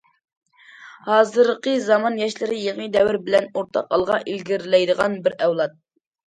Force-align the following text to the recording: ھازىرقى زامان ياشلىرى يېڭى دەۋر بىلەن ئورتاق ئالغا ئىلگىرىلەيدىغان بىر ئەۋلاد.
ھازىرقى 1.09 1.73
زامان 1.87 2.17
ياشلىرى 2.21 2.57
يېڭى 2.61 2.87
دەۋر 2.95 3.19
بىلەن 3.29 3.45
ئورتاق 3.53 3.93
ئالغا 3.99 4.19
ئىلگىرىلەيدىغان 4.33 5.21
بىر 5.29 5.39
ئەۋلاد. 5.39 5.79